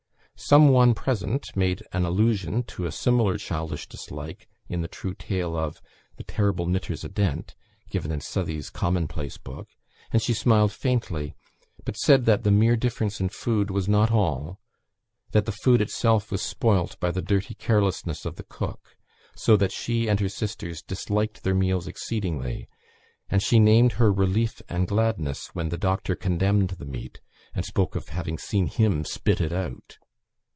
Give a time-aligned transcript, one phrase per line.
[0.43, 5.55] Some one present made an allusion to a similar childish dislike in the true tale
[5.55, 5.79] of
[6.17, 7.53] "The terrible knitters o' Dent"
[7.91, 9.67] given in Southey's "Common place Book:"
[10.11, 11.35] and she smiled faintly,
[11.85, 14.59] but said that the mere difference in food was not all:
[15.31, 18.97] that the food itself was spoilt by the dirty carelessness of the cook,
[19.35, 22.67] so that she and her sisters disliked their meals exceedingly;
[23.29, 27.21] and she named her relief and gladness when the doctor condemned the meat,
[27.53, 29.99] and spoke of having seen him spit it out.